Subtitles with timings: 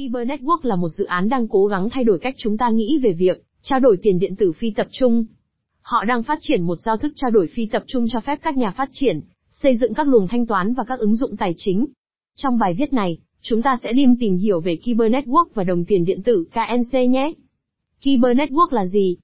[0.00, 2.98] Kyber Network là một dự án đang cố gắng thay đổi cách chúng ta nghĩ
[3.02, 5.24] về việc trao đổi tiền điện tử phi tập trung.
[5.82, 8.56] Họ đang phát triển một giao thức trao đổi phi tập trung cho phép các
[8.56, 11.86] nhà phát triển xây dựng các luồng thanh toán và các ứng dụng tài chính.
[12.36, 15.84] Trong bài viết này, chúng ta sẽ đi tìm hiểu về Kyber Network và đồng
[15.84, 17.32] tiền điện tử KNC nhé.
[18.02, 19.16] Kyber Network là gì?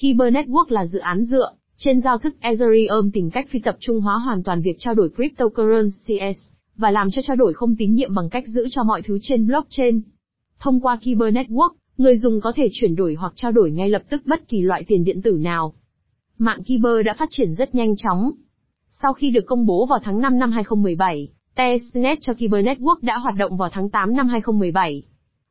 [0.00, 4.00] Kyber Network là dự án dựa trên giao thức Ethereum tìm cách phi tập trung
[4.00, 8.14] hóa hoàn toàn việc trao đổi cryptocurrencies và làm cho trao đổi không tín nhiệm
[8.14, 10.00] bằng cách giữ cho mọi thứ trên blockchain.
[10.64, 14.02] Thông qua Kyber Network, người dùng có thể chuyển đổi hoặc trao đổi ngay lập
[14.10, 15.74] tức bất kỳ loại tiền điện tử nào.
[16.38, 18.30] Mạng Kyber đã phát triển rất nhanh chóng.
[18.90, 23.18] Sau khi được công bố vào tháng 5 năm 2017, Testnet cho Kyber Network đã
[23.18, 25.02] hoạt động vào tháng 8 năm 2017.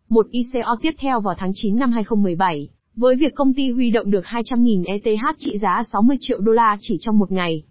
[0.09, 4.11] Một ICO tiếp theo vào tháng 9 năm 2017, với việc công ty huy động
[4.11, 7.63] được 200.000 ETH trị giá 60 triệu đô la chỉ trong một ngày.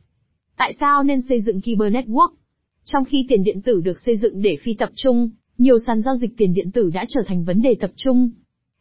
[0.56, 2.30] Tại sao nên xây dựng Kyber Network?
[2.84, 5.30] Trong khi tiền điện tử được xây dựng để phi tập trung,
[5.62, 8.30] nhiều sàn giao dịch tiền điện tử đã trở thành vấn đề tập trung.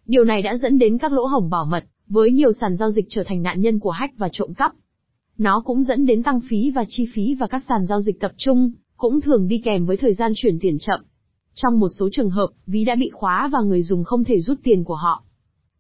[0.06, 3.06] Điều này đã dẫn đến các lỗ hổng bảo mật, với nhiều sàn giao dịch
[3.10, 4.72] trở thành nạn nhân của hack và trộm cắp.
[5.38, 8.32] Nó cũng dẫn đến tăng phí và chi phí và các sàn giao dịch tập
[8.38, 11.00] trung, cũng thường đi kèm với thời gian chuyển tiền chậm.
[11.54, 14.60] Trong một số trường hợp, ví đã bị khóa và người dùng không thể rút
[14.64, 15.24] tiền của họ.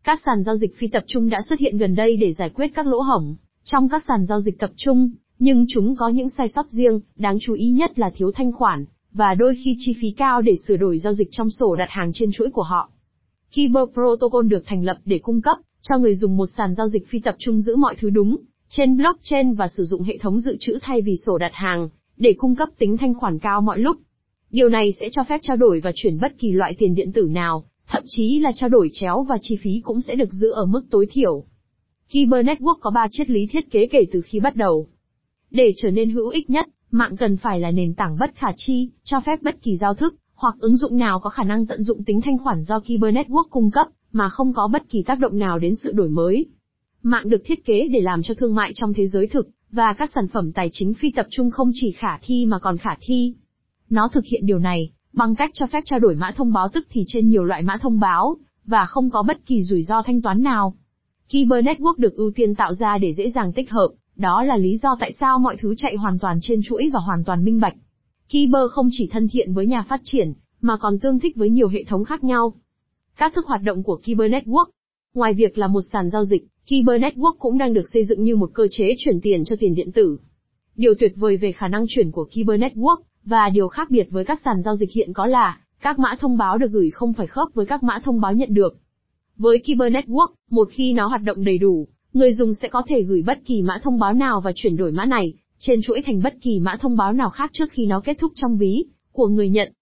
[0.04, 2.68] Các sàn giao dịch phi tập trung đã xuất hiện gần đây để giải quyết
[2.76, 6.48] các lỗ hổng trong các sàn giao dịch tập trung, nhưng chúng có những sai
[6.50, 10.12] sót riêng, đáng chú ý nhất là thiếu thanh khoản, và đôi khi chi phí
[10.12, 12.90] cao để sửa đổi giao dịch trong sổ đặt hàng trên chuỗi của họ.
[13.52, 17.08] Kyber Protocol được thành lập để cung cấp cho người dùng một sàn giao dịch
[17.08, 18.38] phi tập trung giữ mọi thứ đúng
[18.70, 22.34] trên blockchain và sử dụng hệ thống dự trữ thay vì sổ đặt hàng để
[22.38, 23.98] cung cấp tính thanh khoản cao mọi lúc.
[24.52, 27.28] Điều này sẽ cho phép trao đổi và chuyển bất kỳ loại tiền điện tử
[27.32, 30.66] nào, thậm chí là trao đổi chéo và chi phí cũng sẽ được giữ ở
[30.66, 31.44] mức tối thiểu.
[32.10, 34.88] Kyber Network có 3 triết lý thiết kế kể từ khi bắt đầu.
[35.52, 38.90] Để trở nên hữu ích nhất, mạng cần phải là nền tảng bất khả chi,
[39.04, 42.04] cho phép bất kỳ giao thức, hoặc ứng dụng nào có khả năng tận dụng
[42.04, 45.40] tính thanh khoản do Kyber Network cung cấp, mà không có bất kỳ tác động
[45.40, 46.46] nào đến sự đổi mới.
[47.04, 50.12] Mạng được thiết kế để làm cho thương mại trong thế giới thực, và các
[50.16, 53.36] sản phẩm tài chính phi tập trung không chỉ khả thi mà còn khả thi.
[53.90, 56.88] Nó thực hiện điều này, bằng cách cho phép trao đổi mã thông báo tức
[56.90, 60.22] thì trên nhiều loại mã thông báo, và không có bất kỳ rủi ro thanh
[60.22, 60.76] toán nào.
[61.30, 63.90] Kyber Network được ưu tiên tạo ra để dễ dàng tích hợp,
[64.22, 67.24] đó là lý do tại sao mọi thứ chạy hoàn toàn trên chuỗi và hoàn
[67.24, 67.76] toàn minh bạch.
[68.30, 71.68] Kyber không chỉ thân thiện với nhà phát triển, mà còn tương thích với nhiều
[71.68, 72.54] hệ thống khác nhau.
[73.18, 74.66] Các thức hoạt động của Kyber Network
[75.14, 78.36] Ngoài việc là một sàn giao dịch, Kyber Network cũng đang được xây dựng như
[78.36, 80.18] một cơ chế chuyển tiền cho tiền điện tử.
[80.76, 84.26] Điều tuyệt vời về khả năng chuyển của Kyber Network, và điều khác biệt với
[84.26, 87.28] các sàn giao dịch hiện có là, các mã thông báo được gửi không phải
[87.28, 88.78] khớp với các mã thông báo nhận được.
[89.38, 93.04] Với Kyber Network, một khi nó hoạt động đầy đủ, người dùng sẽ có thể
[93.04, 96.22] gửi bất kỳ mã thông báo nào và chuyển đổi mã này trên chuỗi thành
[96.24, 99.28] bất kỳ mã thông báo nào khác trước khi nó kết thúc trong ví của
[99.28, 99.74] người nhận.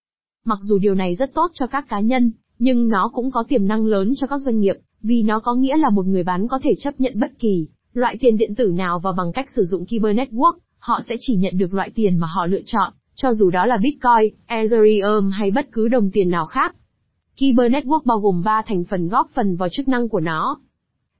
[0.45, 3.67] Mặc dù điều này rất tốt cho các cá nhân, nhưng nó cũng có tiềm
[3.67, 6.59] năng lớn cho các doanh nghiệp, vì nó có nghĩa là một người bán có
[6.63, 9.85] thể chấp nhận bất kỳ loại tiền điện tử nào và bằng cách sử dụng
[9.85, 13.49] Kyber Network, họ sẽ chỉ nhận được loại tiền mà họ lựa chọn, cho dù
[13.49, 16.75] đó là Bitcoin, Ethereum hay bất cứ đồng tiền nào khác.
[17.37, 20.59] Kyber Network bao gồm 3 thành phần góp phần vào chức năng của nó.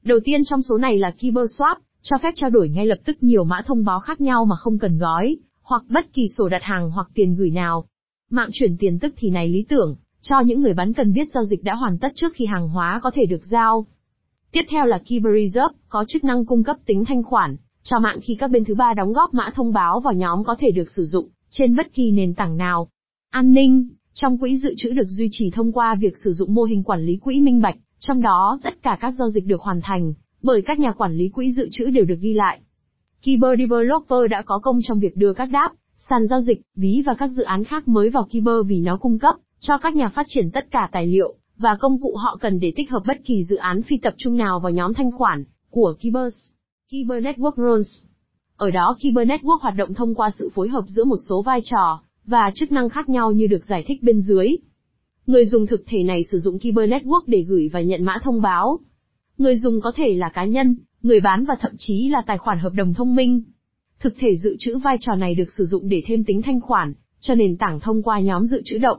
[0.09, 3.24] Đầu tiên trong số này là Kyber Swap, cho phép trao đổi ngay lập tức
[3.24, 6.62] nhiều mã thông báo khác nhau mà không cần gói, hoặc bất kỳ sổ đặt
[6.64, 7.86] hàng hoặc tiền gửi nào.
[8.31, 11.44] Mạng chuyển tiền tức thì này lý tưởng, cho những người bán cần biết giao
[11.44, 13.86] dịch đã hoàn tất trước khi hàng hóa có thể được giao.
[14.52, 18.20] Tiếp theo là Kyber Reserve, có chức năng cung cấp tính thanh khoản, cho mạng
[18.22, 20.91] khi các bên thứ ba đóng góp mã thông báo vào nhóm có thể được
[20.91, 22.88] sử dụng, trên bất kỳ nền tảng nào.
[23.31, 26.64] An ninh, trong quỹ dự trữ được duy trì thông qua việc sử dụng mô
[26.64, 29.81] hình quản lý quỹ minh bạch, trong đó tất cả các giao dịch được hoàn
[29.81, 32.59] thành, bởi các nhà quản lý quỹ dự trữ đều được ghi lại.
[33.21, 37.13] Kiber Developer đã có công trong việc đưa các đáp, sàn giao dịch, ví và
[37.13, 40.25] các dự án khác mới vào Kiber vì nó cung cấp cho các nhà phát
[40.29, 43.43] triển tất cả tài liệu và công cụ họ cần để tích hợp bất kỳ
[43.43, 46.35] dự án phi tập trung nào vào nhóm thanh khoản của Kibers.
[46.91, 48.03] Kiber Network Rules
[48.57, 51.61] Ở đó Kiber Network hoạt động thông qua sự phối hợp giữa một số vai
[51.63, 54.55] trò và chức năng khác nhau như được giải thích bên dưới.
[55.29, 58.41] Người dùng thực thể này sử dụng Kyber Network để gửi và nhận mã thông
[58.41, 58.79] báo.
[59.37, 62.59] Người dùng có thể là cá nhân, người bán và thậm chí là tài khoản
[62.59, 63.41] hợp đồng thông minh.
[63.99, 66.93] Thực thể dự trữ vai trò này được sử dụng để thêm tính thanh khoản
[67.20, 68.97] cho nền tảng thông qua nhóm dự trữ động.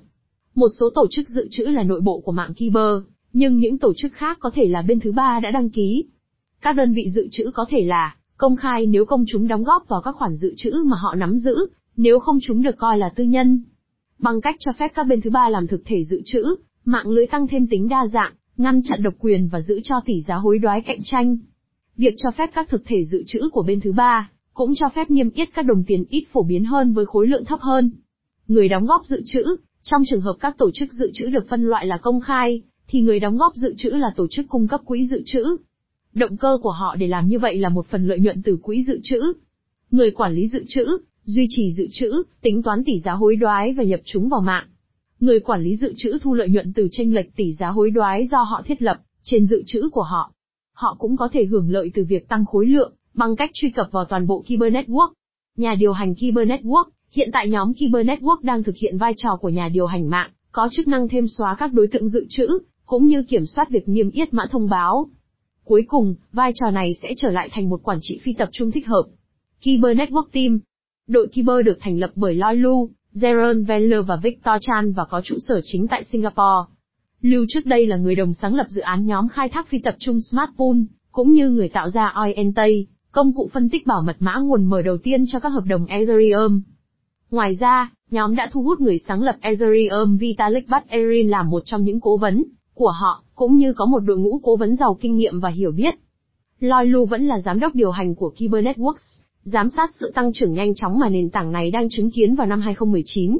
[0.54, 3.92] Một số tổ chức dự trữ là nội bộ của mạng Kyber, nhưng những tổ
[3.96, 6.04] chức khác có thể là bên thứ ba đã đăng ký.
[6.60, 9.88] Các đơn vị dự trữ có thể là công khai nếu công chúng đóng góp
[9.88, 11.54] vào các khoản dự trữ mà họ nắm giữ,
[11.96, 13.62] nếu không chúng được coi là tư nhân.
[14.22, 16.44] Bằng cách cho phép các bên thứ ba làm thực thể dự trữ,
[16.84, 20.20] mạng lưới tăng thêm tính đa dạng, ngăn chặn độc quyền và giữ cho tỷ
[20.20, 21.36] giá hối đoái cạnh tranh.
[21.96, 25.10] Việc cho phép các thực thể dự trữ của bên thứ ba cũng cho phép
[25.10, 27.90] niêm yết các đồng tiền ít phổ biến hơn với khối lượng thấp hơn.
[28.48, 29.42] Người đóng góp dự trữ
[29.82, 33.00] Trong trường hợp các tổ chức dự trữ được phân loại là công khai, thì
[33.00, 35.44] người đóng góp dự trữ là tổ chức cung cấp quỹ dự trữ.
[36.14, 38.82] Động cơ của họ để làm như vậy là một phần lợi nhuận từ quỹ
[38.82, 39.32] dự trữ.
[39.90, 40.98] Người quản lý dự trữ,
[41.30, 44.66] duy trì dự trữ, tính toán tỷ giá hối đoái và nhập chúng vào mạng.
[45.20, 48.26] Người quản lý dự trữ thu lợi nhuận từ tranh lệch tỷ giá hối đoái
[48.26, 50.32] do họ thiết lập trên dự trữ của họ.
[50.74, 53.86] Họ cũng có thể hưởng lợi từ việc tăng khối lượng bằng cách truy cập
[53.92, 55.12] vào toàn bộ Kyber Network.
[55.56, 59.36] Nhà điều hành Kyber Network, hiện tại nhóm Kyber Network đang thực hiện vai trò
[59.40, 62.58] của nhà điều hành mạng, có chức năng thêm xóa các đối tượng dự trữ,
[62.86, 65.08] cũng như kiểm soát việc niêm yết mã thông báo.
[65.64, 68.70] Cuối cùng, vai trò này sẽ trở lại thành một quản trị phi tập trung
[68.70, 69.04] thích hợp.
[69.62, 70.58] Kyber Network Team
[71.10, 75.20] Đội Kyber được thành lập bởi Loi Lu, Jaron Veller và Victor Chan và có
[75.24, 76.72] trụ sở chính tại Singapore.
[77.20, 79.96] Lưu trước đây là người đồng sáng lập dự án nhóm khai thác phi tập
[79.98, 80.76] trung Smartpool,
[81.12, 82.58] cũng như người tạo ra ONT,
[83.12, 85.86] công cụ phân tích bảo mật mã nguồn mở đầu tiên cho các hợp đồng
[85.86, 86.60] Ethereum.
[87.30, 91.84] Ngoài ra, nhóm đã thu hút người sáng lập Ethereum Vitalik Buterin làm một trong
[91.84, 95.16] những cố vấn của họ, cũng như có một đội ngũ cố vấn giàu kinh
[95.16, 95.94] nghiệm và hiểu biết.
[96.60, 100.32] Loi Lu vẫn là giám đốc điều hành của Kyber Networks, giám sát sự tăng
[100.32, 103.38] trưởng nhanh chóng mà nền tảng này đang chứng kiến vào năm 2019.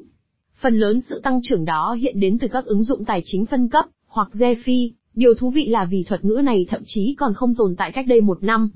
[0.61, 3.69] Phần lớn sự tăng trưởng đó hiện đến từ các ứng dụng tài chính phân
[3.69, 7.55] cấp, hoặc DeFi, điều thú vị là vì thuật ngữ này thậm chí còn không
[7.55, 8.70] tồn tại cách đây một năm.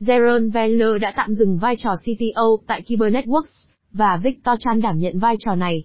[0.00, 4.98] Jaron Veller đã tạm dừng vai trò CTO tại Kyber Networks, và Victor Chan đảm
[4.98, 5.84] nhận vai trò này.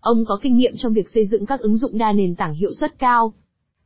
[0.00, 2.72] Ông có kinh nghiệm trong việc xây dựng các ứng dụng đa nền tảng hiệu
[2.80, 3.32] suất cao.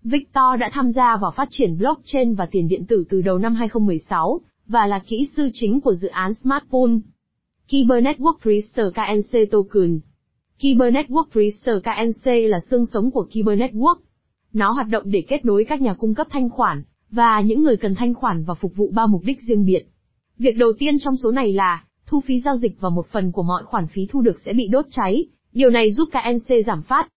[0.02, 3.54] Victor đã tham gia vào phát triển blockchain và tiền điện tử từ đầu năm
[3.54, 6.90] 2016, và là kỹ sư chính của dự án Smartpool.
[7.68, 10.00] Kyber Network Freester KNC Token
[10.58, 13.96] Kyber Network Freester KNC là xương sống của Kyber Network.
[14.52, 17.76] Nó hoạt động để kết nối các nhà cung cấp thanh khoản, và những người
[17.76, 19.82] cần thanh khoản và phục vụ ba mục đích riêng biệt.
[20.38, 23.42] Việc đầu tiên trong số này là, thu phí giao dịch và một phần của
[23.42, 27.08] mọi khoản phí thu được sẽ bị đốt cháy, điều này giúp KNC giảm phát.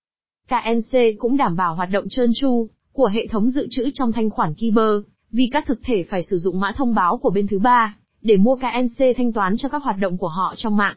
[0.48, 4.30] KNC cũng đảm bảo hoạt động trơn tru của hệ thống dự trữ trong thanh
[4.30, 5.04] khoản Kyber,
[5.34, 8.38] vì các thực thể phải sử dụng mã thông báo của bên thứ ba để
[8.38, 10.96] mua KNC thanh toán cho các hoạt động của họ trong mạng.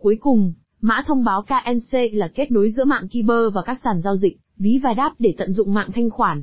[0.00, 4.00] Cuối cùng, mã thông báo KNC là kết nối giữa mạng Kiber và các sàn
[4.00, 6.42] giao dịch, ví và đáp để tận dụng mạng thanh khoản.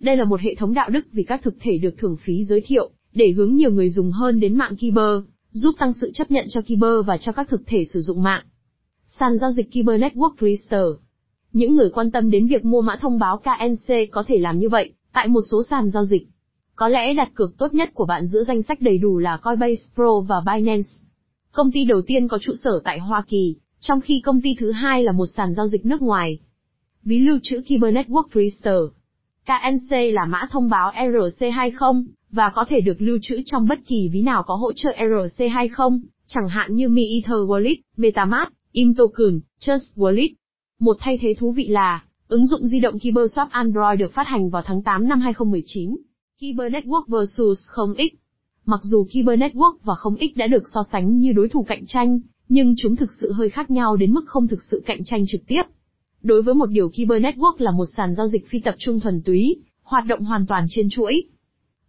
[0.00, 2.60] Đây là một hệ thống đạo đức vì các thực thể được thưởng phí giới
[2.60, 6.46] thiệu, để hướng nhiều người dùng hơn đến mạng Kiber, giúp tăng sự chấp nhận
[6.48, 8.44] cho Kiber và cho các thực thể sử dụng mạng.
[9.06, 10.84] Sàn giao dịch Kiber Network Register
[11.52, 14.68] Những người quan tâm đến việc mua mã thông báo KNC có thể làm như
[14.68, 16.28] vậy, tại một số sàn giao dịch.
[16.80, 19.82] Có lẽ đặt cược tốt nhất của bạn giữa danh sách đầy đủ là Coinbase
[19.94, 20.88] Pro và Binance.
[21.52, 24.72] Công ty đầu tiên có trụ sở tại Hoa Kỳ, trong khi công ty thứ
[24.72, 26.38] hai là một sàn giao dịch nước ngoài.
[27.02, 28.88] Ví lưu trữ Kyber Network Freester.
[29.46, 34.08] KNC là mã thông báo ERC20, và có thể được lưu trữ trong bất kỳ
[34.12, 39.96] ví nào có hỗ trợ ERC20, chẳng hạn như Mi Ether Wallet, MetaMask, ImToken, Trust
[39.96, 40.30] Wallet.
[40.78, 44.50] Một thay thế thú vị là, ứng dụng di động KyberSwap Android được phát hành
[44.50, 45.96] vào tháng 8 năm 2019.
[46.40, 47.40] Kyber Network vs
[47.74, 48.10] 0x.
[48.66, 52.20] Mặc dù Kyber Network và 0x đã được so sánh như đối thủ cạnh tranh,
[52.48, 55.40] nhưng chúng thực sự hơi khác nhau đến mức không thực sự cạnh tranh trực
[55.46, 55.62] tiếp.
[56.22, 59.22] Đối với một điều Kyber Network là một sàn giao dịch phi tập trung thuần
[59.22, 61.22] túy, hoạt động hoàn toàn trên chuỗi.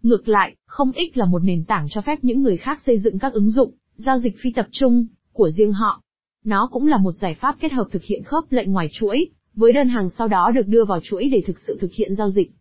[0.03, 3.33] Ngược lại, 0x là một nền tảng cho phép những người khác xây dựng các
[3.33, 6.01] ứng dụng, giao dịch phi tập trung, của riêng họ.
[6.45, 9.25] Nó cũng là một giải pháp kết hợp thực hiện khớp lệnh ngoài chuỗi,
[9.55, 12.29] với đơn hàng sau đó được đưa vào chuỗi để thực sự thực hiện giao
[12.29, 12.51] dịch.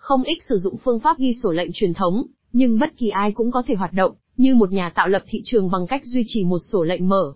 [0.00, 3.32] Không ít sử dụng phương pháp ghi sổ lệnh truyền thống, nhưng bất kỳ ai
[3.32, 6.24] cũng có thể hoạt động, như một nhà tạo lập thị trường bằng cách duy
[6.26, 7.32] trì một sổ lệnh mở.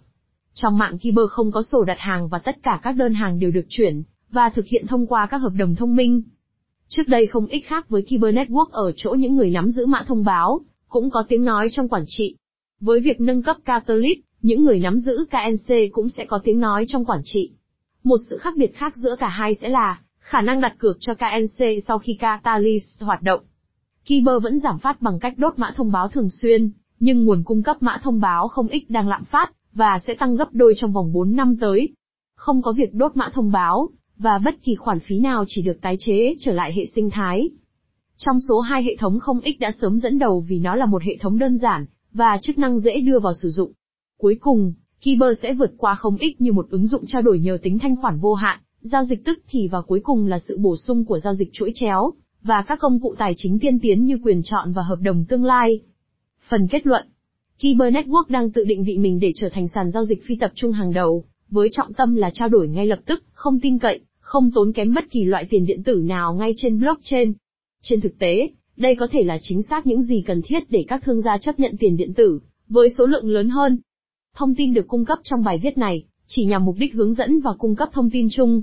[0.54, 3.50] Trong mạng Kiber không có sổ đặt hàng và tất cả các đơn hàng đều
[3.50, 6.22] được chuyển, và thực hiện thông qua các hợp đồng thông minh.
[6.88, 10.04] Trước đây không ít khác với Kiber Network ở chỗ những người nắm giữ mã
[10.06, 12.36] thông báo, cũng có tiếng nói trong quản trị.
[12.80, 16.84] Với việc nâng cấp Catalyst, những người nắm giữ KNC cũng sẽ có tiếng nói
[16.88, 17.50] trong quản trị.
[18.04, 21.14] Một sự khác biệt khác giữa cả hai sẽ là, khả năng đặt cược cho
[21.14, 23.40] KNC sau khi Catalyst hoạt động.
[24.04, 27.62] Kiber vẫn giảm phát bằng cách đốt mã thông báo thường xuyên, nhưng nguồn cung
[27.62, 30.92] cấp mã thông báo không ít đang lạm phát, và sẽ tăng gấp đôi trong
[30.92, 31.88] vòng 4 năm tới.
[32.36, 33.88] Không có việc đốt mã thông báo,
[34.18, 37.50] và bất kỳ khoản phí nào chỉ được tái chế trở lại hệ sinh thái.
[38.16, 41.02] Trong số hai hệ thống không ích đã sớm dẫn đầu vì nó là một
[41.02, 43.72] hệ thống đơn giản, và chức năng dễ đưa vào sử dụng.
[44.18, 47.58] Cuối cùng, Kiber sẽ vượt qua không ích như một ứng dụng trao đổi nhờ
[47.62, 50.76] tính thanh khoản vô hạn, giao dịch tức thì và cuối cùng là sự bổ
[50.76, 52.12] sung của giao dịch chuỗi chéo,
[52.42, 55.44] và các công cụ tài chính tiên tiến như quyền chọn và hợp đồng tương
[55.44, 55.80] lai.
[56.48, 57.06] Phần kết luận
[57.58, 60.52] Kyber Network đang tự định vị mình để trở thành sàn giao dịch phi tập
[60.54, 64.00] trung hàng đầu, với trọng tâm là trao đổi ngay lập tức, không tin cậy,
[64.18, 67.32] không tốn kém bất kỳ loại tiền điện tử nào ngay trên blockchain.
[67.82, 71.02] Trên thực tế, đây có thể là chính xác những gì cần thiết để các
[71.04, 73.78] thương gia chấp nhận tiền điện tử, với số lượng lớn hơn.
[74.34, 77.40] Thông tin được cung cấp trong bài viết này chỉ nhằm mục đích hướng dẫn
[77.40, 78.62] và cung cấp thông tin chung.